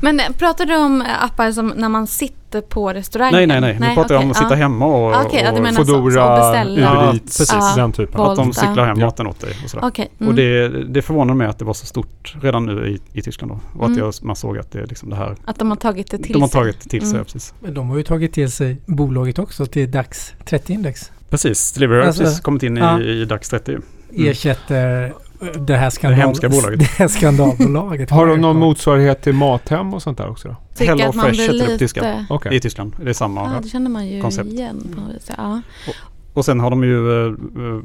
[0.00, 3.34] Men eh, pratar du om eh, appar som när man sitter på restaurangen?
[3.34, 3.88] Nej, nej, nej.
[3.88, 4.56] Nu pratar jag om att sitta ja.
[4.56, 7.74] hemma och, Ah, du och Foodora, Uber Eats, precis.
[7.76, 8.20] den typen.
[8.20, 9.06] Att de cyklar hem Ja.
[9.06, 9.56] maten åt dig.
[9.64, 9.86] Och sådär.
[9.88, 10.08] Okej.
[10.18, 10.28] mm.
[10.28, 13.52] Och det, det förvånar mig att det var så stort redan nu i, i Tyskland
[13.52, 13.60] då.
[13.78, 13.98] Och att Mm.
[14.04, 15.36] jag, man såg att det är liksom det här.
[15.44, 16.60] Att de har tagit det till De har sig.
[16.60, 17.18] tagit till sig, Mm.
[17.18, 17.54] ja, precis.
[17.60, 21.10] Men de har ju tagit till sig bolaget också till DAX 30-index.
[21.30, 23.00] Precis, Delivery har Alltså, precis kommit in i, ja.
[23.00, 23.70] i DAX 30.
[23.72, 23.82] Mm.
[24.30, 25.12] Ersätter
[25.58, 26.18] det här skandal...
[26.18, 26.78] Det hemska bolaget.
[26.78, 28.10] Det här skandalbolaget.
[28.18, 30.48] Har de någon motsvarighet till Mathem och sånt där också?
[30.48, 30.56] Då?
[30.74, 31.78] Tycker Hello Fresh heter det på lite...
[31.78, 32.26] tyska.
[32.30, 32.56] Okej.
[32.56, 32.92] I Tyskland.
[33.02, 33.40] Det är samma.
[33.40, 34.48] Ja, det känner man ju koncept.
[34.48, 35.30] igen på något vis.
[35.36, 35.60] Ja.
[36.34, 37.34] Och sen har de ju eh,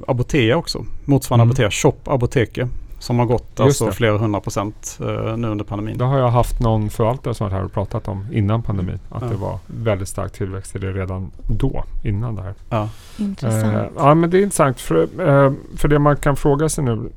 [0.08, 0.86] Apotea också.
[1.06, 1.52] Motsvarande Mm.
[1.52, 2.68] Apotea, Shop Apoteke.
[3.00, 3.92] Som har gått Just alltså det.
[3.92, 5.98] flera hundra procent eh, nu under pandemin.
[5.98, 9.00] Då har jag haft någon förvaltare som varit här och pratat om innan pandemin.
[9.10, 9.28] Att Ja.
[9.28, 12.54] det var väldigt stark tillväxt i det redan då, innan det här.
[12.70, 12.90] Ja.
[13.18, 13.74] Intressant.
[13.76, 14.80] Eh, ja men det är intressant.
[14.82, 15.08] För,
[15.78, 17.10] för det man kan fråga sig nu.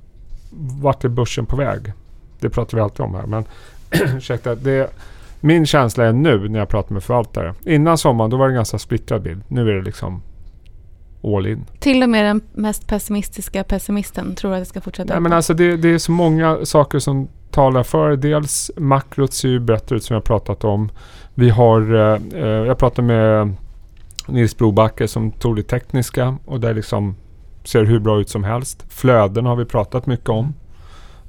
[0.58, 1.92] Vart är börsen på väg?
[2.40, 3.26] Det pratar vi alltid om här.
[3.26, 3.44] Men
[4.16, 4.54] ursäkta.
[4.54, 4.90] Det,
[5.40, 7.54] min känsla är nu när jag pratar med förvaltare.
[7.64, 9.42] Innan sommaren då var det en ganska splittrad bild.
[9.48, 10.22] Nu är det liksom
[11.24, 11.64] all in.
[11.78, 15.54] Till och med den mest pessimistiska pessimisten tror att det ska fortsätta Nej, men alltså
[15.54, 18.16] det, det är så många saker som talar för.
[18.16, 20.90] Dels makrot ser ju bättre ut som jag pratat om.
[21.34, 23.52] Vi har, eh, eh, jag pratade med
[24.26, 27.16] Nils Brobacke som tog det tekniska och det liksom
[27.68, 28.85] ser hur bra ut som helst.
[28.88, 30.55] Flöden har vi pratat mycket om.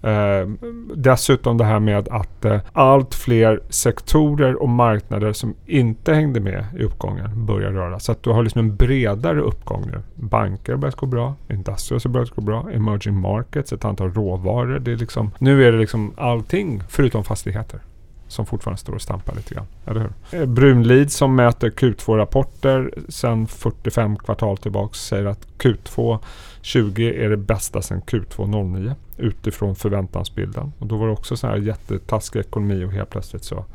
[0.02, 0.48] Eh,
[0.96, 6.66] dessutom det här med att eh, allt fler sektorer och marknader som inte hängde med
[6.80, 8.00] i uppgången börjar röra.
[8.00, 10.02] Så att du har liksom en bredare uppgång nu.
[10.16, 14.80] Banker har börjat gå bra, Industrials har börjat gå bra, Emerging Markets, ett antal råvaror.
[14.80, 17.80] Det är liksom, nu är det liksom allting förutom fastigheter
[18.28, 19.66] som fortfarande står och stampar lite grann.
[19.86, 20.42] Eller hur?
[20.42, 26.20] Eh, Brunlid som mäter Q2-rapporter sedan 45 kvartal tillbaks säger att Q2
[26.62, 30.74] 20 är det bästa sedan Q2 09 utifrån förväntansbilden.
[30.80, 33.66] Och då var det också så här jättetaskig ekonomi och helt plötsligt så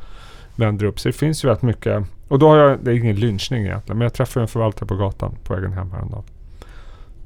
[0.55, 1.11] vänder det upp sig.
[1.11, 2.03] Det finns ju väldigt mycket.
[2.27, 4.95] Och då har jag, det är ingen lynchning egentligen, men jag träffade en förvaltare på
[4.95, 6.23] gatan på vägen hem häromdagen.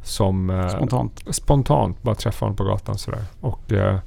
[0.04, 1.24] Som eh, Spontant.
[1.36, 3.24] spontant bara träffade honom på gatan sådär.
[3.40, 4.00] Och eh,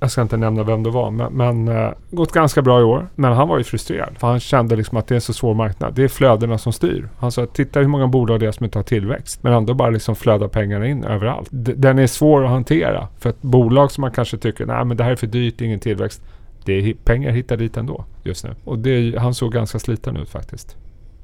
[0.00, 3.08] jag ska inte nämna vem det var, men, men eh, gått ganska bra i år.
[3.14, 4.18] Men han var ju frustrerad.
[4.18, 5.94] För han kände liksom att det är en så svår marknad.
[5.94, 7.08] Det är flödena som styr.
[7.18, 9.42] Han sa, titta hur många bolag det är som inte har tillväxt.
[9.42, 11.48] Men ändå bara liksom flödar pengarna in överallt.
[11.50, 13.08] D- den är svår att hantera.
[13.18, 15.80] För ett bolag som man kanske tycker, nej men det här är för dyrt, ingen
[15.80, 16.22] tillväxt.
[16.64, 18.54] Det är pengar hittar dit ändå just nu.
[18.64, 20.76] Och det, han såg ganska sliten ut faktiskt.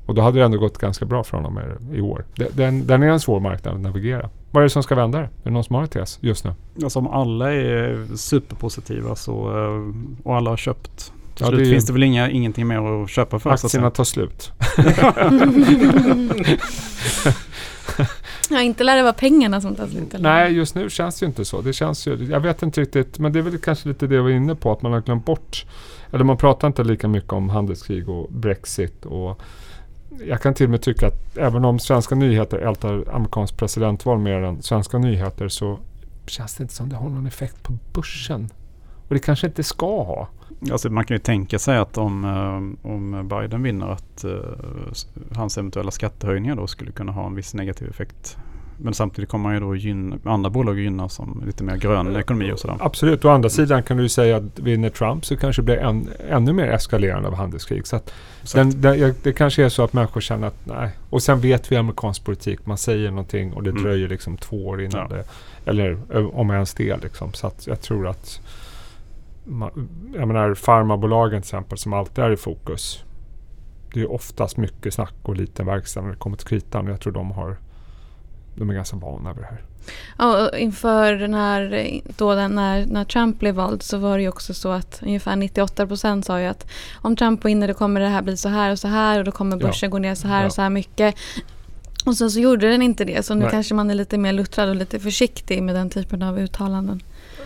[0.06, 1.60] Och då hade det ändå gått ganska bra för honom
[1.92, 2.24] i, år.
[2.52, 4.30] Den, den är en svår marknad att navigera.
[4.54, 5.24] Vad är det som ska vända det?
[5.24, 6.52] Är det någon som har en tes just nu?
[6.84, 9.92] Alltså om alla är superpositiva så, eh,
[10.24, 11.12] och alla har köpt.
[11.34, 13.50] Till Ja, slut det finns det väl inga, ingenting mer att köpa för.
[13.50, 14.52] Aktierna tar slut.
[18.50, 20.14] ja, inte lär det vara pengarna som tar slut.
[20.14, 20.30] eller?
[20.30, 21.60] Nej, just nu känns det ju inte så.
[21.60, 24.22] Det känns ju, jag vet inte riktigt, men det är väl kanske lite det jag
[24.22, 25.64] var inne på, att man har glömt bort,
[26.12, 29.40] eller man pratar inte lika mycket om handelskrig och Brexit och
[30.26, 34.42] jag kan till och med tycka att även om svenska nyheter ältar amerikansk presidentval mer
[34.42, 35.78] än svenska nyheter så
[36.26, 38.48] känns det inte som det har någon effekt på börsen.
[39.08, 40.28] Och det kanske inte ska ha.
[40.72, 44.32] Alltså man kan ju tänka sig att om, eh, om Biden vinner att eh,
[45.36, 48.36] hans eventuella skattehöjningar då skulle kunna ha en viss negativ effekt
[48.76, 52.52] men samtidigt kommer man ju då gynna, andra bolag gynnas som lite mer grön ekonomi
[52.52, 52.76] och sådär.
[52.80, 53.24] Absolut.
[53.24, 56.08] Å andra sidan kan du ju säga att vinner Trump så kanske det blir en,
[56.28, 57.86] ännu mer eskalerande av handelskrig.
[57.86, 58.00] Så
[58.54, 60.90] den, den, det kanske är så att människor känner att nej.
[61.10, 62.66] Och sen vet vi amerikansk politik.
[62.66, 63.82] Man säger någonting och det Mm.
[63.82, 65.16] dröjer liksom två år innan Ja.
[65.16, 65.24] det...
[65.70, 65.98] Eller
[66.36, 67.32] om ens det liksom.
[67.32, 68.40] Så att jag tror att...
[69.44, 69.70] Ma,
[70.14, 73.04] jag menar farmabolagen till exempel som alltid är i fokus.
[73.94, 76.86] Det är oftast mycket snack och liten verksamhet när det kommer till kritan.
[76.86, 77.56] Jag tror de har...
[78.54, 79.62] De är ganska vana vid det här.
[80.18, 84.28] Ja, och inför när, då den, när, när Trump blev vald så var det ju
[84.28, 88.08] också så att ungefär 98 procent sa ju att om Trump vinner då kommer det
[88.08, 89.66] här bli så här och så här och då kommer Ja.
[89.66, 90.46] börsen gå ner så här Ja.
[90.46, 91.14] och så här mycket.
[92.06, 93.50] Och sen så gjorde den inte det så nu Nej.
[93.50, 97.00] kanske man är lite mer luttrad och lite försiktig med den typen av uttalanden.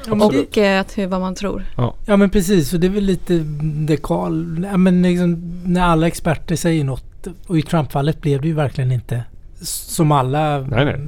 [0.07, 1.65] Ja, det, Och att hur, vad man tror.
[2.07, 3.39] ja men precis, och det är väl lite
[3.87, 4.65] det Karl...
[4.65, 8.93] Ja, men liksom, när alla experter säger något och i Trump-fallet blev det ju verkligen
[8.93, 9.25] inte
[9.63, 11.01] som alla Nej, nej.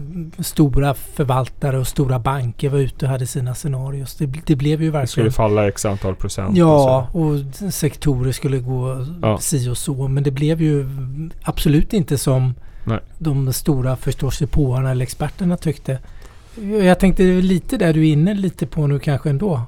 [0.44, 4.14] stora förvaltare och stora banker var ute och hade sina scenarios.
[4.16, 5.32] Det, det blev ju Det skulle verkligen...
[5.32, 6.56] falla x antal procent.
[6.56, 7.38] Ja, och och
[7.72, 9.38] sektorer skulle gå Ja.
[9.38, 10.08] si och så.
[10.08, 10.86] Men det blev ju
[11.42, 12.98] absolut inte som Nej.
[13.18, 15.98] de stora förståsigpåarna eller experterna tyckte.
[16.82, 19.62] Jag tänkte lite där du är inne lite på nu kanske ändå.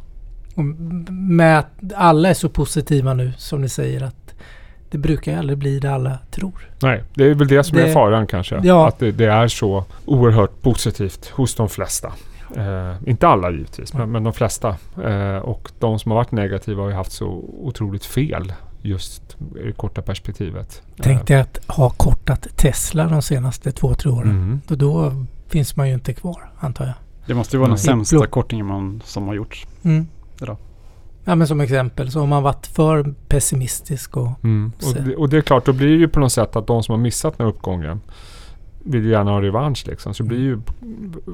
[1.11, 4.35] Med att alla är så positiva nu som ni säger att
[4.92, 6.68] det brukar ju aldrig bli det alla tror.
[6.83, 8.61] Nej, det är väl det som Det- är faran kanske.
[8.64, 8.88] Ja.
[8.88, 12.12] Att det, det är så oerhört positivt hos de flesta.
[12.57, 14.76] Eh, inte alla givetvis, men, men de flesta.
[15.05, 17.26] Eh, och de som har varit negativa har ju haft så
[17.62, 18.52] otroligt fel
[18.83, 20.83] just i det korta perspektivet.
[21.02, 24.31] Tänkte jag att ha kortat Tesla de senaste två, tre Eh, åren.
[24.31, 24.61] mm.
[24.70, 25.12] Och då
[25.48, 26.94] finns man ju inte kvar antar jag.
[27.26, 27.85] Det måste ju vara den Nej.
[27.85, 29.66] sämsta kortingen man, som har gjorts.
[29.83, 30.07] Mm.
[30.38, 30.57] Det då?
[31.25, 34.73] Ja men som exempel så har man varit för pessimistisk och Mm.
[34.87, 36.83] Och, det, och det är klart, då blir det ju på något sätt att de
[36.83, 38.01] som har missat den här uppgången
[38.85, 40.15] vill gärna ha revansch liksom.
[40.15, 40.59] Så det blir ju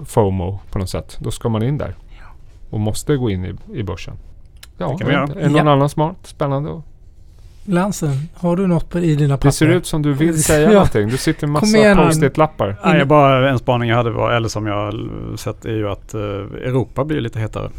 [0.04, 1.16] FOMO på något sätt.
[1.20, 1.94] Då ska man in där.
[2.70, 4.14] Och måste gå in i, i börsen.
[4.78, 5.24] Ja, Det kan vi göra.
[5.40, 5.72] är någon Ja.
[5.72, 6.16] annan smart?
[6.22, 6.82] Spännande?
[7.64, 9.48] Lansen, har du något på, i dina papper?
[9.48, 10.72] Det ser ut som du vill säga Ja.
[10.72, 11.08] någonting.
[11.08, 12.76] Du sitter med massa post-it-lappar.
[12.84, 14.94] Nej, bara en spaning jag hade var, eller som jag
[15.38, 17.70] sett är ju att eh, Europa blir lite hetare.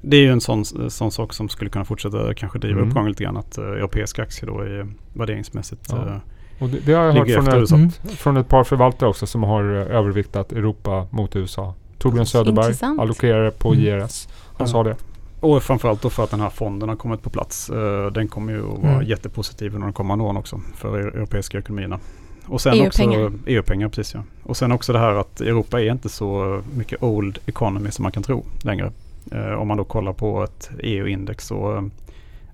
[0.00, 2.88] Det är ju en sån, sån sak som skulle kunna fortsätta kanske driva Mm.
[2.88, 3.36] uppgången lite grann.
[3.36, 5.96] Att eh, europeiska aktier då är värderingsmässigt Ja.
[6.06, 7.70] eh, Och det, det har jag hört från, ett.
[7.70, 7.90] Mm.
[7.90, 11.74] från ett par förvaltare också som har eh, överviktat Europa mot USA.
[11.98, 13.00] Torbjörn Söderberg Intressant.
[13.00, 13.84] allokerar på Mm.
[13.84, 14.28] JRS.
[14.46, 14.66] Han Ja.
[14.66, 14.96] sa det.
[15.40, 17.70] Och framförallt då för att den här fonden har kommit på plats.
[18.12, 19.06] Den kommer ju att vara Mm.
[19.06, 21.98] jättepositiv under de kommande åren också för eu- europeiska ekonomierna.
[22.46, 23.26] Och sen EU-pengar.
[23.26, 24.22] också EU-pengar, precis ja.
[24.42, 28.12] Och sen också det här att Europa är inte så mycket old economy som man
[28.12, 28.92] kan tro längre.
[29.32, 31.82] Eh, om man då kollar på ett EU-index så eh,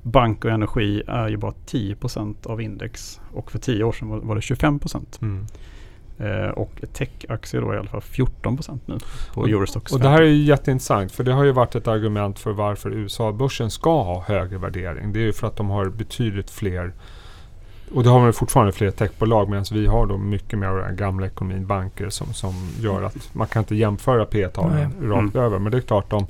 [0.03, 3.21] bank och energi är ju bara 10% av index.
[3.33, 5.23] Och för 10 år sedan var, det 25%.
[5.23, 5.47] Mm.
[6.19, 8.99] Eh, och tech-aktier då är i alla fall 14% nu
[9.35, 9.93] på Och- Eurostox.
[9.93, 12.91] Och det här är ju jätteintressant för det har ju varit ett argument för varför
[12.91, 15.13] USA-börsen ska ha högre värdering.
[15.13, 16.93] Det är ju för att de har betydligt fler
[17.93, 20.97] och det har man fortfarande fler techbolag medan vi har då mycket mer av den
[20.97, 25.59] gamla ekonomin, banker som, som gör att man kan inte jämföra P talen rakt över.
[25.59, 26.27] Men det är klart om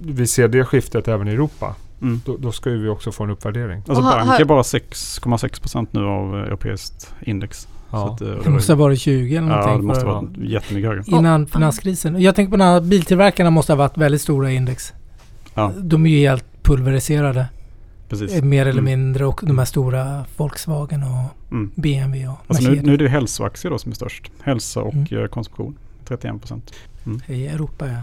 [0.00, 2.20] vi ser det skiftet även i Europa Mm.
[2.24, 3.76] då, då ska vi också få en uppvärdering.
[3.76, 7.58] Alltså Och har- bank har- är bara 6,6% nu av eh, europeiskt index.
[7.60, 8.12] Så Ja.
[8.14, 9.80] att, eh, Det måste ha varit 20 eller ja, någonting.
[9.80, 11.02] det måste för- vara jättemycket högre.
[11.06, 12.22] Innan finanskrisen.
[12.22, 14.92] Jag tänker på när biltillverkarna måste ha varit väldigt stora index.
[15.54, 17.46] Ja, De är ju helt pulveriserade.
[18.08, 18.32] Precis.
[18.34, 18.84] eh, Mer eller Mm.
[18.84, 19.26] mindre.
[19.26, 21.70] Och de här stora Volkswagen och Mm.
[21.74, 24.30] BMW och Alltså nu, nu är det ju hälsoaktier då som är störst.
[24.42, 25.22] Hälsa och Mm.
[25.22, 25.78] eh, konsumtion.
[26.08, 26.72] 31%.
[27.26, 28.02] I Europa ja.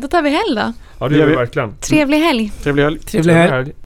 [0.00, 0.72] Då tar vi helg då.
[0.98, 1.72] Ja, det gör vi verkligen.
[1.80, 2.52] Trevlig helg.
[2.62, 2.98] Trevlig helg.
[2.98, 3.50] Trevlig helg.
[3.52, 3.72] helg.